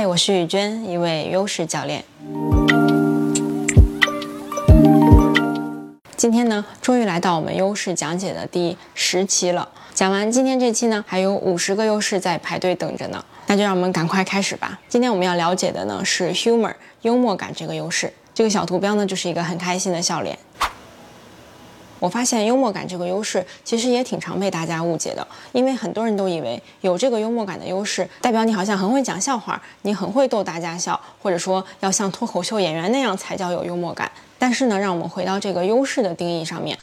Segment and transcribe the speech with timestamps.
[0.00, 2.04] 嗨，我是雨娟，一位优势教练。
[6.16, 9.68] 今天呢，终于来到我们优势讲解的第十期了。
[9.92, 13.24] 讲完今天这期呢，还有五十个优势在排队等着呢。
[13.48, 14.78] 那就让我们赶快开始吧。
[14.88, 16.72] 今天我们要了解的呢是 humor
[17.02, 18.12] 幽默感这个优势。
[18.32, 20.38] 这个小图标呢就是一个很开心的笑脸。
[21.98, 34.10] 我发现幽默感这个优势其实也挺常被大家误解的，因为很多人都以为有这个幽默感的优势，代表你好像很会讲笑话，你很会逗大家笑，或者说要像脱口秀演员那样才叫有幽默感。
[34.38, 36.78] 但是呢，让我们回到这个优势的定义上面。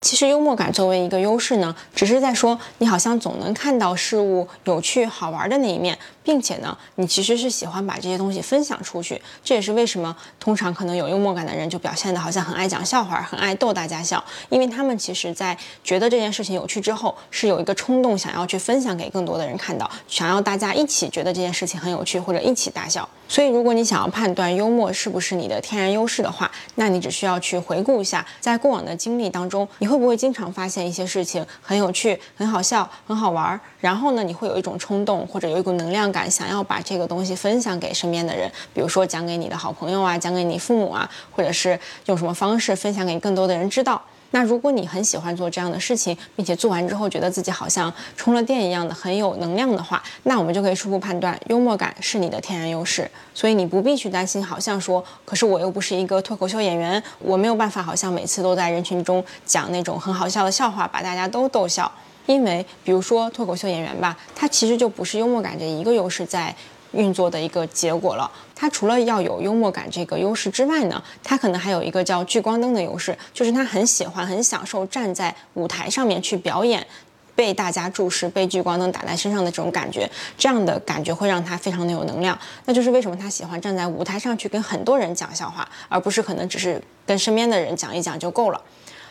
[0.00, 9.20] 其实幽默感作为一个优势呢，只是在说你好像总能看到事物有趣好玩的那一面，并且呢，你其实是喜欢把这些东西分享出去。
[9.44, 23.06] 这也是为什么通常可能有幽默感的人就表现的好像很爱讲笑话，很爱逗大家笑，因为他们其实在觉得这件事情有趣之后，是有一个冲动想要去分享给更多的人看到，想要大家一起觉得这件事情很有趣或者一起大笑。
[23.28, 33.60] 所以，如果你想要判断幽默是不是你的天然优势的话，那你只需要去回顾一下在过往的经历当中，你会不会经常发现一些事情很有趣、很好笑、很好玩儿？
[33.80, 44.00] 然后呢，你会有一种冲动或者有一股能量感，想要把这个东西分享给身边的人，比如说讲给你的好朋友啊，讲给你父母啊，或者是用什么方式分享给更多的人知道。
[44.32, 53.10] 那如果你很喜欢做这样的事情，并且做完之后觉得自己好像充了电一样的很有能量的话，那我们就可以初步判断幽默感是你的天然优势。
[53.34, 61.90] 所以你不必去担心，好像说，可是我又不是一个脱口秀演员，我没有办法，好像每次都在人群中讲那种很好笑的笑话，把大家都逗笑。
[62.26, 66.54] 因为比如说脱口秀演员吧，他其实就不是幽默感这一个优势在。
[66.92, 68.30] 运作的一个结果了。
[68.54, 76.86] 它除了要有幽默感这个优势之外呢，它可能还有一个叫聚光灯的优势，就是他很喜欢、很享受站在舞台上面去表演，
[77.34, 80.06] 被大家注视、被聚光灯打在身上的这种感觉。
[80.36, 82.38] 这样的感觉会让他非常的有能量。
[82.66, 88.60] 那就是为什么他喜欢站在舞台上去跟很多人讲笑话，而不是可能只是跟身边的人讲一讲就够了。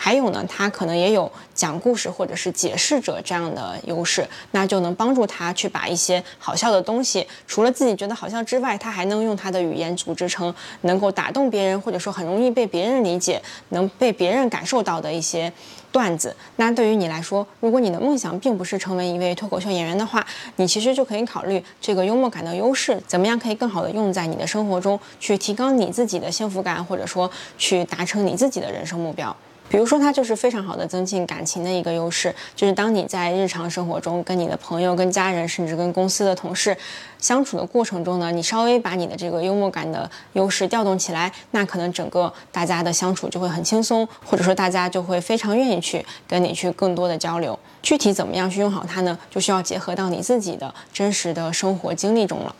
[0.00, 15.52] 还有呢，他可能也有讲故事或者是解释者这样的优势，那就能帮助他去把一些好笑的东西，除了自己觉得好笑之外，他还能用他的语言组织成能够打动别人，或者说很容易被别人理解，能被别人感受到的一些
[15.90, 16.34] 段子。
[16.56, 20.24] 那对于你来说，如果你的梦想并不是成为一位脱口秀演员的话，
[20.56, 27.28] 你其实就可以考虑这个幽默感的优势，怎么样可以更好的用在你的生活中，去提高你自己的幸福感，或者说
[27.58, 29.34] 去达成你自己的人生目标。
[29.70, 36.76] 比如说，它就是非常好的增进感情的一个优势，就是当你在日常生活中跟你的朋友、跟家人，甚至跟公司的同事
[37.18, 47.58] 相处的过程中呢，你稍微把你的这个幽默感的优势调动起来，那可能整个大家的相处就会很轻松，或者说大家就会非常愿意去跟你去更多的交流。
[47.82, 49.18] 具体怎么样去用好它呢？
[49.30, 52.54] 就需要结合到你自己的真实的生活经历中了。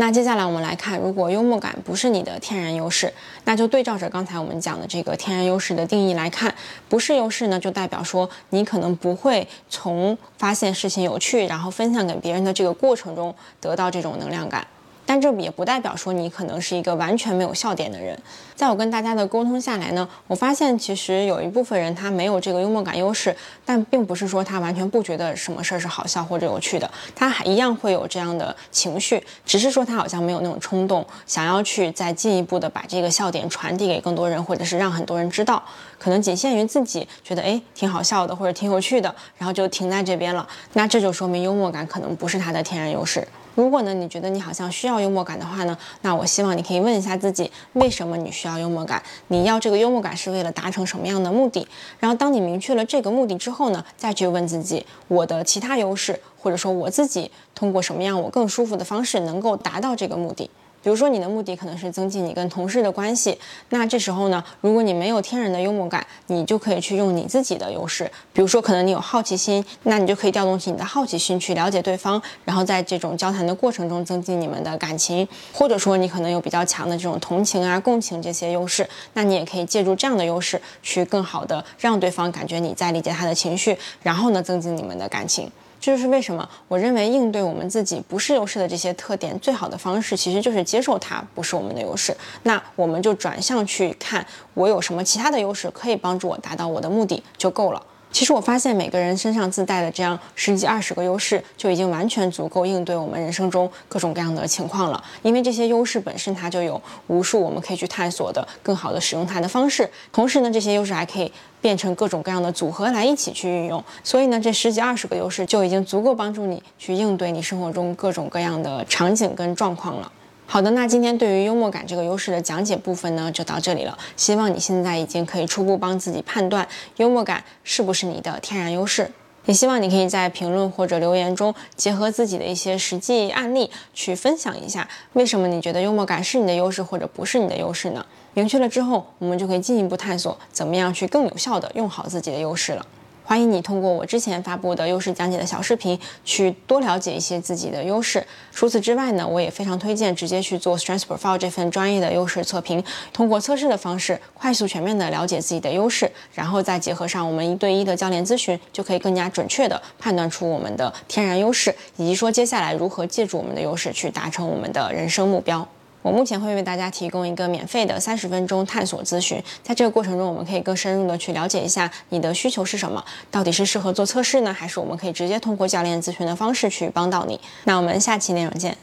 [0.00, 3.12] 那接下来我们来看，如果幽默感不是你的天然优势，
[3.44, 6.54] 那就对照着刚才我们讲的这个天然优势的定义来看，
[6.88, 14.66] 不是优势呢，就代表说你可能不会从发现事情有趣，然后分享给别人的这个过程中得到这种能量感。
[15.10, 18.16] 但这也不代表说你可能是一个完全没有笑点的人。
[18.54, 23.34] 在我跟大家的沟通下来呢，我发现其实有一部分人他没有这个幽默感优势，
[23.64, 35.60] 但并不是说他完全不觉得什么事儿是好笑或者有趣的，他还一样会有这样的情绪，只是说他好像没有那种冲动，想要去再进一步的把这个笑点传递给更多人，或者是让很多人知道，
[35.98, 40.46] 可能仅限于自己觉得哎挺好笑的或者挺有趣的，然后就停在这边了。
[40.74, 43.26] 那这就说明幽默感可能不是他的天然优势。
[43.54, 49.02] 如果呢，你觉得你好像需要幽默感的话呢，那我希望你可以问一下自己，为什么你需要幽默感？
[49.28, 51.66] 你要这个幽默感是为了达成什么样的目的？
[51.98, 60.48] 然后当你明确了这个目的之后呢，再去问自己，我的其他优势，或者说我自己通过什么样我更舒服的方式能够达到这个目的？
[60.82, 85.50] 比如说，你的目的可能是增进你跟同事的关系，那这时候呢，如果你没有天然的幽默感，你就可以去用你自己的优势，比如说，可能你有好奇心，那你就可以调动起你的好奇心去了解对方，然后在这种交谈的过程中增进你们的感情，或者说你可能有比较强的这种同情啊、共情这些优势，那你也可以借助这样的优势去更好的让对方感觉你在理解他的情绪，然后呢，增进你们的感情。
[85.80, 92.14] 这就是为什么我认为应对我们自己不是优势的这些特点，最好的方式其实就是接受它不是我们的优势。
[92.42, 97.82] 那我们就转向去看我有什么其他的优势可以帮助我达到我的目的就够了。
[98.12, 105.02] 其实我发现每个人身上自带的这样十几二十个优势，就已经完全足够应对我们人生中各种各样的情况了。
[105.22, 113.82] 因为这些优势本身它就有无数我们可以去探索的更好的使用它的方式，同时呢，这些优势还可以变成各种各样的组合来一起去运用。
[114.02, 120.10] 所以呢，这十几二十个优势就已经足够帮助你去应对你生活中各种各样的场景跟状况了。
[120.52, 123.96] 好的，那今天对于幽默感这个优势的讲解部分呢，就到这里了。
[124.16, 126.66] 希望你现在已经可以初步帮自己判断
[126.96, 129.12] 幽默感是不是你的天然优势。
[129.44, 138.04] 也希望你可以在评论或者留言中，结合自己的一些实际案例去分享一下，为什么你觉得幽默感是你的优势或者不是你的优势呢？
[138.34, 142.84] 明确了之后，我们就可以进一步探索怎么样去更有效的用好自己的优势了。
[143.30, 148.26] 欢迎你通过我之前发布的优势讲解的小视频，去多了解一些自己的优势。
[148.50, 152.82] 除此之外呢，我也非常推荐直接去做 Strength Profile 这份专业的优势测评，
[153.12, 165.64] 通过测试的方式，快速全面的了解自己的优势，然后再结合上我们一对一的教练咨询，就可以更加准确的判断出我们的天然优势，以及说接下来如何借助我们的优势去达成我们的人生目标。
[166.02, 177.38] 我目前会为大家提供一个免费的三十分钟探索咨询，在这个过程中，我们可以更深入的去了解一下你的需求是什么，到底是适合做测试呢，还是我们可以直接通过教练咨询的方式去帮到你？
[177.64, 178.76] 那我们下期内容见。